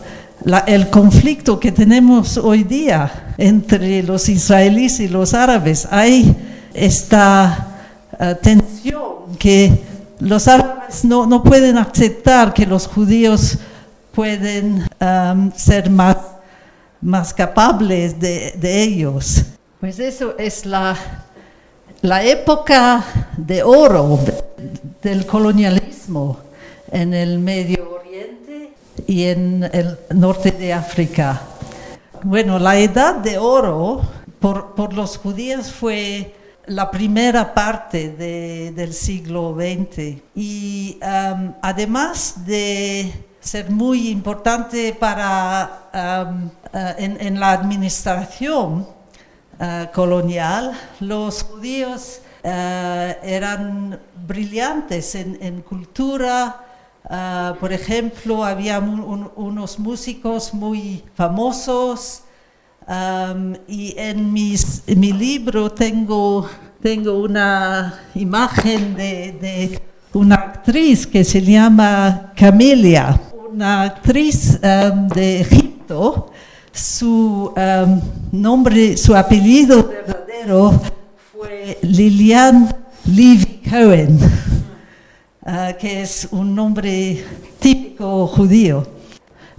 el 0.66 0.90
conflicto 0.90 1.58
que 1.58 1.72
tenemos 1.72 2.36
hoy 2.36 2.62
día 2.62 3.34
entre 3.36 4.02
los 4.02 4.28
israelíes 4.28 5.00
y 5.00 5.08
los 5.08 5.34
árabes. 5.34 5.88
Hay 5.90 6.36
esta 6.72 7.68
eh, 8.18 8.36
tensión 8.40 9.36
que 9.38 9.82
los 10.20 10.46
árabes 10.46 11.04
no, 11.04 11.26
no, 11.26 11.42
pueden 11.42 11.78
aceptar 11.78 12.52
que 12.54 12.66
los 12.66 12.86
judíos 12.86 13.58
pueden 14.12 14.88
ser 15.56 15.90
más, 15.90 16.16
más 17.00 17.32
capaces 17.32 18.18
de, 18.18 18.52
de, 18.58 18.82
ellos. 18.82 19.44
Pues 19.80 20.00
eso 20.00 20.34
es 20.38 20.66
la, 20.66 20.96
la 22.02 22.22
época 22.22 23.04
de 23.36 23.62
oro 23.62 24.20
del 25.02 25.26
colonialismo 25.26 26.38
en 26.90 27.12
el 27.12 27.38
Medio 27.38 27.98
Oriente 28.00 28.72
y 29.06 29.24
en 29.24 29.68
el 29.72 29.98
norte 30.14 30.52
de 30.52 30.72
África. 30.72 31.40
Bueno, 32.22 32.58
la 32.58 32.78
edad 32.78 33.16
de 33.16 33.38
oro 33.38 34.02
por, 34.38 34.94
los 34.94 35.18
judíos 35.18 35.72
fue 35.72 36.34
la 36.66 36.90
primera 36.90 37.52
parte 37.52 38.10
del 38.10 38.94
siglo 38.94 39.56
XX 39.58 40.20
y 40.36 40.98
además 41.00 42.46
de 42.46 43.12
ser 43.40 43.70
muy 43.70 44.08
importante 44.08 44.94
para, 44.98 45.88
uh, 45.92 46.78
en, 46.98 47.40
la 47.40 47.52
administración 47.52 48.86
uh, 49.60 49.92
colonial, 49.92 50.72
los 51.00 51.42
judíos 51.42 52.20
uh, 52.44 52.48
eran 53.22 53.98
brillantes 54.26 55.14
en 55.14 55.62
cultura, 55.62 56.64
Ah, 57.10 57.54
por 57.58 57.72
ejemplo, 57.72 58.44
había 58.44 58.78
unos 58.78 59.78
músicos 59.78 60.52
muy 60.52 61.02
famosos 61.14 62.22
y 63.66 63.94
en, 63.96 64.32
mi 64.32 65.12
libro 65.12 65.70
tengo, 65.70 66.46
tengo 66.82 67.18
una 67.18 67.98
imagen 68.14 68.94
de, 68.94 69.80
una 70.12 70.34
actriz 70.34 71.06
que 71.06 71.24
se 71.24 71.40
llama 71.40 72.32
Camelia, 72.36 73.18
una 73.50 73.82
actriz 73.84 74.60
de 74.60 75.40
Egipto. 75.40 76.30
Su 76.78 77.52
nombre, 78.30 78.96
su 78.96 79.16
apellido 79.16 79.88
verdadero 79.88 80.80
fue 81.32 81.76
Lilian 81.82 82.72
Levy 83.04 83.62
Cohen. 83.68 84.16
Ah, 85.44 85.72
que 85.76 86.02
es 86.02 86.28
un 86.30 86.54
nombre 86.54 87.24
típico 87.58 88.28
judío. 88.28 88.86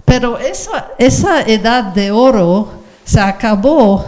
Pero 0.06 0.38
esa, 0.38 0.92
esa 0.96 1.42
edad 1.42 1.92
de 1.92 2.10
oro 2.10 2.72
se 3.04 3.20
acabó 3.20 4.02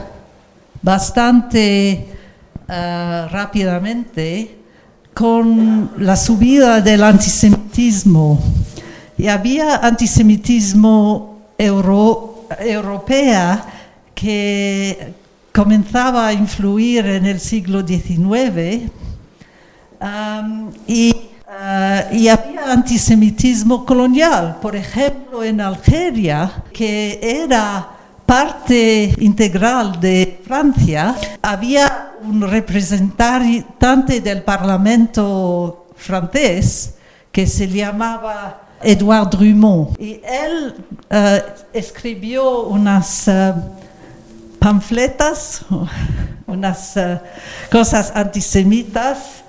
bastante 0.81 2.17
ah, 2.67 3.29
rápidamente 3.31 4.59
con 5.13 5.91
la 5.99 6.17
subida 6.17 6.81
del 6.81 7.03
antisemitismo. 7.03 8.41
Y 9.19 9.29
había 9.29 9.77
antisemitismo 9.77 11.43
euro, 11.59 12.32
europeo 12.61 13.61
que 14.15 15.15
comenzaba 15.53 16.29
a 16.29 16.33
influir 16.33 17.07
en 17.07 17.27
el 17.27 17.41
siglo 17.41 17.87
XIX 17.87 18.91
y 20.87 21.33
Ah, 21.55 22.05
y 22.11 22.29
había 22.29 22.73
antisemitismo 22.73 23.85
colonial, 23.85 24.57
por 24.63 24.75
ejemplo, 24.75 25.45
en 25.45 25.61
Algeria, 25.61 26.51
que 26.73 27.21
era 27.23 27.91
parte 28.25 29.15
integral 29.19 30.01
de 30.01 30.41
Francia, 30.47 31.15
había 31.43 32.13
un 32.23 32.41
representante 32.41 34.23
del 34.23 34.43
Parlamento 34.43 35.89
francés 35.95 36.95
que 37.31 37.47
se 37.47 37.69
llamaba 37.69 38.62
Edouard 38.83 39.31
Drummond. 39.31 40.01
Y 40.01 40.21
él 40.25 40.75
ah, 41.11 41.41
escribió 41.73 42.65
unas 42.65 43.29
uh, 43.29 43.55
panfletas, 44.59 45.65
unas 46.47 46.95
cosas 47.71 48.13
antisemitas 48.15 49.43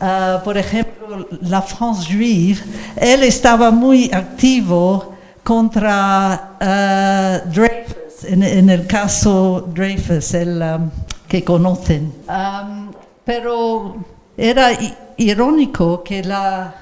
Ah, 0.00 0.40
por 0.44 0.56
ejemplo, 0.56 1.26
la 1.42 1.60
France 1.60 2.06
juive, 2.08 2.60
él 2.96 3.24
estaba 3.24 3.72
muy 3.72 4.08
activo 4.12 5.14
contra 5.42 6.52
uh, 6.60 7.48
Dreyfus, 7.50 8.24
en, 8.24 8.70
el 8.70 8.86
caso 8.86 9.68
Dreyfus, 9.74 10.34
el 10.34 10.62
que 11.26 11.42
conocen. 11.42 12.14
Pero 13.24 13.96
era 14.36 14.70
irónico 15.18 16.02
que 16.02 16.22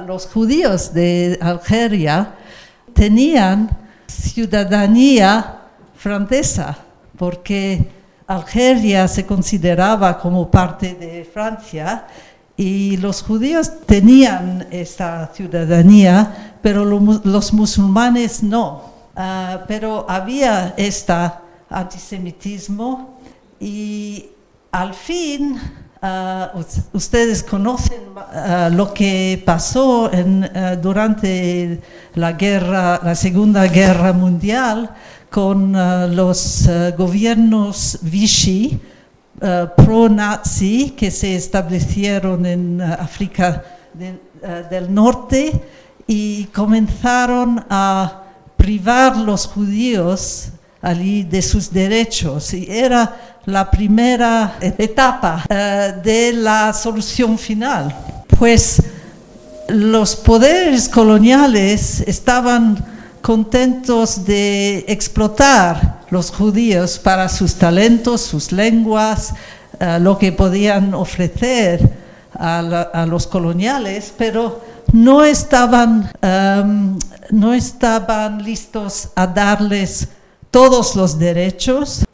los 0.06 0.26
judíos 0.26 0.92
de 0.92 1.38
Algeria 1.40 2.34
tenían 2.92 3.70
ciudadanía 4.06 5.62
francesa, 5.96 6.76
porque 7.18 7.90
Algeria 8.26 9.08
se 9.08 9.24
consideraba 9.26 10.18
como 10.18 10.50
parte 10.50 10.94
de 10.94 11.24
Francia 11.24 12.06
y 12.56 12.96
los 12.98 13.22
judíos 13.22 13.80
tenían 13.86 14.66
esta 14.70 15.30
ciudadanía, 15.34 16.58
pero 16.62 16.84
los 16.84 17.52
musulmanes 17.52 18.42
no. 18.42 18.94
Ah, 19.16 19.64
pero 19.66 20.04
había 20.08 20.74
este 20.76 21.14
antisemitismo 21.70 23.18
y 23.58 24.26
al 24.72 24.92
fin 24.92 25.58
ah, 26.02 26.52
ustedes 26.92 27.42
conocen 27.42 28.00
ah, 28.16 28.68
lo 28.72 28.92
que 28.92 29.42
pasó 29.44 30.12
en, 30.12 30.48
durante 30.80 31.80
la 32.14 33.14
Segunda 33.14 33.66
Guerra 33.66 34.12
Mundial 34.12 34.90
con 35.30 35.72
los 36.16 36.68
gobiernos 36.96 37.98
Vichy 38.02 38.80
pro-nazi 39.76 40.94
que 40.96 41.10
se 41.10 41.36
establecieron 41.36 42.46
en 42.46 42.80
África 42.80 43.62
del 44.70 44.94
Norte 44.94 45.52
y 46.06 46.44
comenzaron 46.46 47.64
a 47.68 48.22
privar 48.56 49.16
los 49.16 49.46
judíos 49.46 50.52
de 50.82 51.42
sus 51.42 51.72
derechos. 51.72 52.54
Y 52.54 52.66
era 52.70 53.38
la 53.44 53.70
primera 53.70 54.56
etapa 54.60 55.44
de 56.02 56.32
la 56.32 56.72
solución 56.72 57.38
final. 57.38 57.94
Pues 58.38 58.82
los 59.68 60.14
poderes 60.16 60.88
coloniales 60.88 62.00
estaban 62.00 62.84
contentos 63.20 64.24
de 64.24 64.84
explotar 64.86 66.02
los 66.10 66.30
judíos 66.30 66.98
para 66.98 67.28
sus 67.28 67.56
talentos, 67.56 68.20
sus 68.20 68.52
lenguas, 68.52 69.34
eh, 69.80 69.98
lo 70.00 70.16
que 70.18 70.30
podían 70.30 70.94
ofrecer 70.94 72.06
a, 72.38 73.06
los 73.08 73.26
coloniales, 73.26 74.12
pero 74.16 74.60
no 74.92 75.24
estaban, 75.24 76.10
em, 76.20 76.98
no 77.30 77.54
estaban 77.54 78.42
listos 78.42 79.08
a 79.14 79.26
darles 79.26 80.08
todos 80.50 80.96
los 80.96 81.18
derechos 81.18 82.04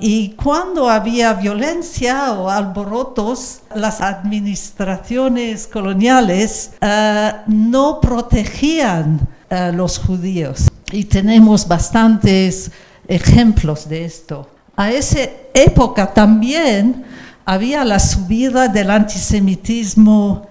y 0.00 0.30
cuando 0.30 0.88
había 0.88 1.34
violencia 1.34 2.32
o 2.32 2.48
alborotos, 2.48 3.60
las 3.74 4.00
administraciones 4.00 5.66
coloniales 5.66 6.72
eh, 6.80 7.32
no 7.46 8.00
protegían 8.00 9.20
a 9.50 9.70
los 9.70 9.98
judíos. 9.98 10.68
Y 10.92 11.04
tenemos 11.04 11.66
bastantes 11.68 12.70
ejemplos 13.06 13.88
de 13.88 14.04
esto. 14.04 14.48
A 14.76 14.90
esa 14.90 15.28
época 15.52 16.12
también 16.12 17.04
había 17.44 17.84
la 17.84 17.98
subida 17.98 18.68
del 18.68 18.90
antisemitismo 18.90 20.46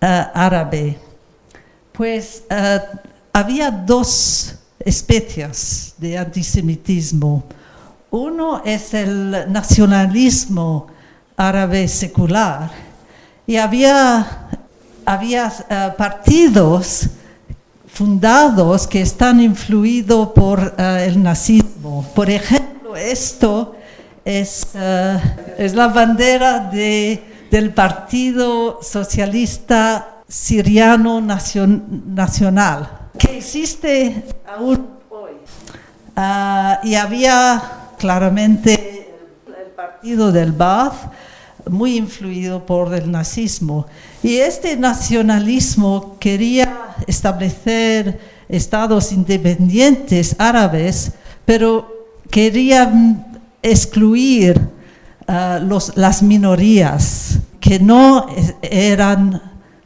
eh, 0.00 0.24
árabe. 0.34 0.98
Pues 1.92 2.42
eh, 2.50 2.80
había 3.32 3.70
dos 3.70 4.51
especies 4.84 5.94
de 5.98 6.18
antisemitismo. 6.18 7.44
Uno 8.10 8.62
es 8.64 8.94
el 8.94 9.52
nacionalismo 9.52 10.86
árabe 11.36 11.88
secular 11.88 12.70
y 13.46 13.56
había, 13.56 14.48
había 15.04 15.52
eh, 15.68 15.92
partidos 15.96 17.08
fundados 17.86 18.86
que 18.86 19.02
están 19.02 19.40
influidos 19.40 20.28
por 20.28 20.74
eh, 20.78 21.06
el 21.08 21.22
nazismo. 21.22 22.04
Por 22.14 22.30
ejemplo, 22.30 22.96
esto 22.96 23.76
es, 24.24 24.68
eh, 24.74 25.18
es 25.58 25.74
la 25.74 25.88
bandera 25.88 26.70
de, 26.70 27.22
del 27.50 27.74
Partido 27.74 28.80
Socialista 28.82 30.22
Siriano 30.28 31.20
Nacional, 31.20 32.88
existe 33.42 34.22
aún 34.46 34.86
hoy. 35.10 35.32
Ah, 36.14 36.78
y 36.84 36.94
había 36.94 37.60
claramente 37.98 39.16
el 39.48 39.72
partido 39.74 40.30
del 40.30 40.52
Baath, 40.52 41.10
muy 41.68 41.96
influido 41.96 42.64
por 42.64 42.94
el 42.94 43.10
nazismo. 43.10 43.86
Y 44.22 44.36
este 44.36 44.76
nacionalismo 44.76 46.18
quería 46.20 46.94
establecer 47.08 48.20
estados 48.48 49.10
independientes 49.10 50.36
árabes, 50.38 51.10
pero 51.44 52.06
quería 52.30 52.92
excluir 53.60 54.60
los, 55.62 55.96
las 55.96 56.22
minorías 56.22 57.40
que 57.58 57.80
no 57.80 58.26
eran 58.62 59.42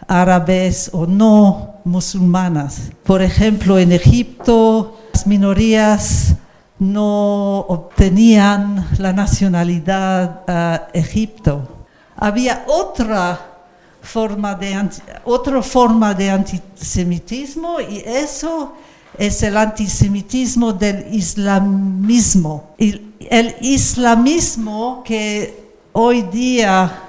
árabes 0.07 0.91
o 0.93 1.07
no 1.07 1.76
musulmanas. 1.87 2.91
Por 3.05 3.23
ejemplo, 3.23 3.79
en 3.79 3.93
Egipto, 3.93 4.99
las 5.13 5.27
minorías 5.27 6.35
no 6.79 7.61
obtenían 7.61 8.87
la 8.99 9.13
nacionalidad 9.13 10.43
uh, 10.49 10.99
Egipto. 10.99 11.87
Había 12.17 12.65
otra 12.67 13.41
forma 14.03 14.55
de, 14.55 14.77
forma 15.63 16.13
de 16.13 16.31
antisemitismo 16.31 17.81
y 17.81 18.03
eso 18.05 18.73
es 19.17 19.43
el 19.43 19.57
antisemitismo 19.57 20.73
del 20.73 21.15
islamismo. 21.15 22.75
El 22.79 23.57
islamismo 23.61 25.03
que 25.05 25.73
hoy 25.93 26.23
día 26.23 27.03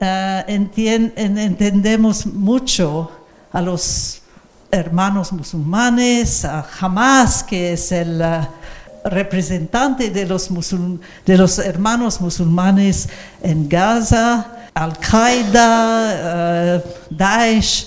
uh, 0.00 0.04
entendemos 0.46 2.26
mucho 2.26 3.10
a 3.52 3.62
los 3.62 4.22
hermanos 4.70 5.32
musulmanes, 5.32 6.44
a 6.44 6.66
Hamas, 6.80 7.42
que 7.44 7.74
es 7.74 7.92
el 7.92 8.20
uh, 8.20 8.46
representante 9.08 10.10
de 10.10 10.26
los, 10.26 10.50
hermanos 11.58 12.20
musulmanes 12.20 13.08
en 13.42 13.68
Gaza, 13.68 14.68
Al-Qaeda, 14.74 16.78
uh, 16.78 16.82
Daesh, 17.14 17.86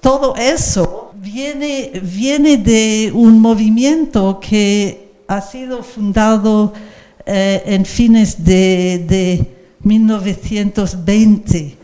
todo 0.00 0.34
eso 0.36 1.12
viene, 1.16 2.00
viene 2.02 2.56
de 2.56 3.12
un 3.14 3.40
movimiento 3.40 4.40
que 4.40 5.12
ha 5.26 5.40
sido 5.40 5.82
fundado 5.82 6.72
eh, 7.26 7.62
en 7.66 7.84
fines 7.84 8.42
de, 8.42 9.04
de 9.06 9.54
1920 9.82 11.77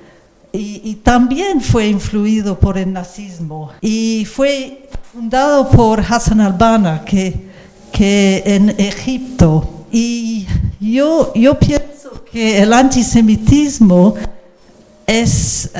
y, 0.57 0.95
también 1.03 1.61
fue 1.61 1.89
influido 1.89 2.59
por 2.59 2.79
el 2.79 2.93
nazismo 2.93 3.71
y 3.81 4.25
fue 4.25 4.89
fundado 5.13 5.69
por 5.69 6.01
Hassan 6.01 6.41
al-Banna 6.41 7.05
que, 7.05 7.53
en 8.47 8.71
Egipto 8.79 9.87
y 9.91 10.47
yo, 10.81 11.33
yo 11.35 11.59
pienso 11.59 12.25
que 12.31 12.63
el 12.63 12.73
antisemitismo 12.73 14.15
es, 15.07 15.71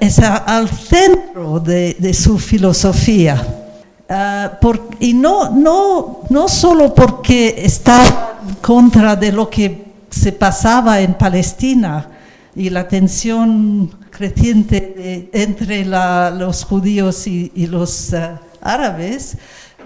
es 0.00 0.18
al 0.18 0.68
centro 0.68 1.60
de, 1.60 2.14
su 2.14 2.38
filosofía. 2.38 3.64
Uh, 4.10 4.78
y 5.00 5.12
no, 5.12 5.50
no, 5.50 6.20
no 6.30 6.48
solo 6.48 6.94
porque 6.94 7.54
está 7.58 8.36
en 8.48 8.54
contra 8.56 9.16
de 9.16 9.32
lo 9.32 9.50
que 9.50 9.84
se 10.08 10.32
pasaba 10.32 11.00
en 11.00 11.12
Palestina 11.12 12.08
y 12.56 12.70
la 12.70 12.88
tensión 12.88 13.97
creciente 14.10 15.30
entre 15.32 15.84
los 15.84 16.64
judíos 16.64 17.26
y, 17.26 17.66
los 17.66 18.12
uh, 18.12 18.38
árabes, 18.60 19.36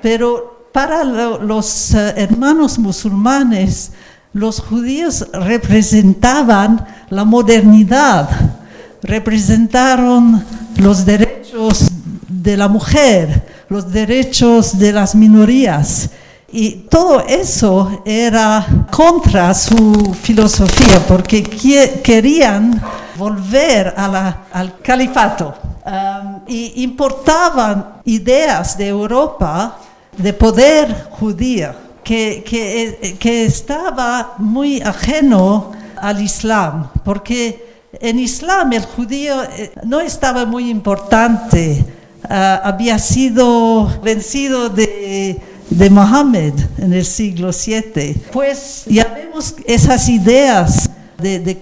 pero 0.01 0.69
para 0.73 1.05
lo, 1.05 1.43
los 1.43 1.95
hermanos 1.95 2.79
musulmanes, 2.79 3.93
los 4.33 4.61
judíos 4.61 5.27
representaban 5.33 6.87
la 7.11 7.25
modernidad 7.25 8.61
representaron 9.03 10.45
los 10.77 11.05
derechos 11.05 11.91
de 12.29 12.57
la 12.57 12.69
mujer, 12.69 13.47
los 13.69 13.91
derechos 13.93 14.79
de 14.79 14.93
las 14.93 15.15
minorías. 15.15 16.11
Y 16.51 16.87
todo 16.91 17.25
eso 17.27 18.03
era 18.05 18.87
contra 18.91 19.55
su 19.55 20.15
filosofía, 20.23 21.01
porque 21.09 21.43
querían 21.43 22.81
volver 23.17 23.95
al 23.97 24.79
califato 24.83 25.55
um, 25.85 26.41
y 26.47 26.83
importaban 26.83 28.01
ideas 28.05 28.77
de 28.77 28.89
Europa 28.89 29.79
de 30.17 30.33
poder 30.33 31.09
judío, 31.11 31.73
que, 32.05 32.45
que, 32.45 33.17
que 33.19 33.47
estaba 33.47 34.35
muy 34.39 34.81
ajeno 34.83 35.73
al 35.97 36.21
Islam, 36.21 36.89
porque 37.05 37.73
en 38.01 38.19
Islam 38.19 38.73
el 38.73 38.85
judío 38.85 39.43
eh, 39.45 39.73
no 39.85 40.01
estaba 40.01 40.45
muy 40.45 40.71
importante, 40.71 41.85
ah, 42.29 42.61
había 42.65 42.99
sido 42.99 43.87
vencido 44.03 44.69
de, 44.69 45.41
de 45.71 45.91
Mohammed 45.91 46.55
en 46.79 46.93
el 46.93 47.05
siglo 47.05 47.51
VII. 47.51 48.15
Pues 48.33 48.85
ya 48.87 49.07
vemos 49.15 49.55
esas 49.67 50.09
ideas 50.09 50.91
de, 51.19 51.39
de 51.39 51.59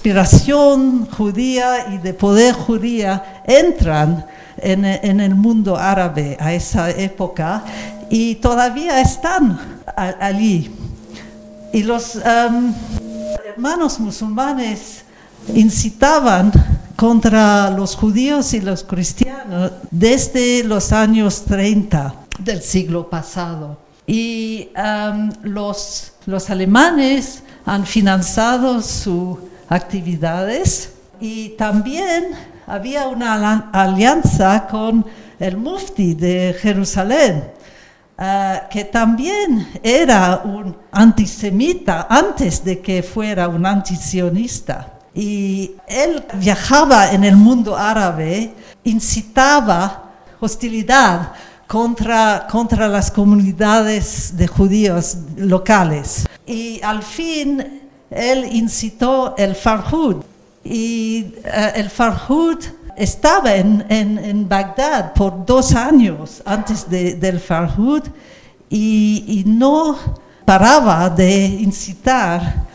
conspiración 0.00 1.04
judía 1.10 1.92
y 1.92 1.98
de 1.98 2.14
poder 2.14 2.54
judía 2.54 3.42
entran 3.46 4.24
en, 4.56 5.20
el 5.20 5.34
mundo 5.34 5.76
árabe 5.76 6.38
a 6.40 6.54
esa 6.54 6.88
época 6.88 7.62
y 8.08 8.36
todavía 8.36 8.98
están 9.02 9.82
allí. 9.94 10.74
Y 11.74 11.82
los 11.82 12.16
hermanos 13.44 14.00
musulmanes 14.00 15.04
incitaban 15.54 16.50
contra 16.96 17.68
los 17.68 17.94
judíos 17.94 18.54
y 18.54 18.62
los 18.62 18.82
cristianos 18.84 19.72
desde 19.90 20.64
los 20.64 20.92
años 20.92 21.44
30 21.44 22.14
del 22.38 22.62
siglo 22.62 23.10
pasado. 23.10 23.76
Y 24.06 24.70
um, 24.74 25.30
los, 25.42 26.12
los 26.24 26.48
alemanes 26.48 27.42
han 27.66 27.84
financiado 27.84 28.80
sus 28.80 29.49
actividades 29.70 30.92
y 31.18 31.50
también 31.50 32.34
había 32.66 33.08
una 33.08 33.70
alianza 33.72 34.66
con 34.70 35.06
el 35.38 35.56
mufti 35.56 36.12
de 36.12 36.54
Jerusalén, 36.60 37.44
Ah, 38.22 38.68
que 38.70 38.84
también 38.84 39.66
era 39.82 40.42
un 40.44 40.76
antisemita 40.92 42.06
antes 42.10 42.62
de 42.62 42.78
que 42.80 43.02
fuera 43.02 43.48
un 43.48 43.64
antisionista. 43.64 44.98
Y 45.14 45.70
él 45.86 46.22
viajaba 46.34 47.12
en 47.12 47.24
el 47.24 47.34
mundo 47.34 47.74
árabe, 47.74 48.52
incitaba 48.84 50.10
hostilidad 50.38 51.32
contra, 51.66 52.46
contra 52.50 52.88
las 52.88 53.10
comunidades 53.10 54.36
de 54.36 54.46
judíos 54.46 55.16
locales. 55.38 56.26
Y 56.44 56.78
al 56.82 57.02
fin 57.02 57.79
él 58.10 58.48
incitó 58.52 59.34
el 59.36 59.54
Farhud. 59.54 60.16
Y 60.64 61.34
eh, 61.44 61.72
el 61.76 61.88
Farhud 61.88 62.58
estaba 62.96 63.54
en, 63.54 63.84
en, 63.88 64.48
Bagdad 64.48 65.14
por 65.14 65.46
dos 65.46 65.74
años 65.74 66.42
antes 66.44 66.88
del 66.90 67.40
Farhud 67.40 68.02
y, 68.68 69.42
no 69.46 69.96
paraba 70.44 71.08
de 71.08 71.46
incitar 71.46 72.66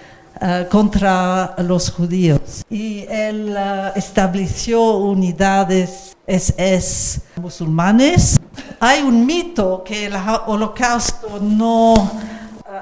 uh, 0.42 0.68
contra 0.70 1.54
los 1.60 1.92
judíos. 1.92 2.64
Y 2.70 3.06
él 3.08 3.56
uh, 3.56 3.98
estableció 3.98 4.98
unidades 4.98 6.16
SS 6.26 7.22
musulmanes. 7.36 8.40
Hay 8.80 9.04
un 9.04 9.26
mito 9.26 9.84
que 9.84 10.08
el 10.08 10.14
holocausto 10.48 11.40
no 11.40 11.94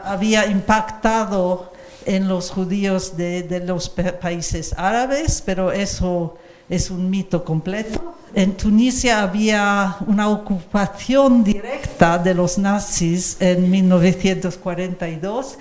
había 0.06 0.46
impactado 0.46 1.73
en 2.06 2.28
los 2.28 2.52
judíos 2.52 3.18
de, 3.18 3.44
de 3.44 3.60
los 3.60 3.90
países 3.90 4.74
árabes, 4.78 5.42
pero 5.46 5.72
eso 5.72 6.38
es 6.70 6.90
un 6.90 7.10
mito 7.10 7.44
completo. 7.44 8.16
En 8.34 8.58
Tunisia 8.58 9.22
había 9.22 9.98
una 10.08 10.30
ocupación 10.30 11.44
directa 11.44 12.18
de 12.18 12.34
los 12.34 12.58
nazis 12.58 13.38
en 13.40 13.70
1942 13.70 15.58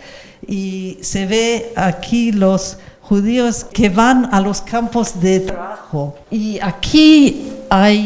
y 0.46 0.98
se 1.02 1.26
ve 1.26 1.72
aquí 1.76 2.32
los 2.32 2.78
judíos 3.02 3.64
que 3.64 3.90
van 3.90 4.32
a 4.32 4.40
los 4.40 4.62
campos 4.62 5.20
de 5.20 5.40
trabajo. 5.40 6.16
Y 6.30 6.58
aquí 6.60 7.52
hay 7.68 8.00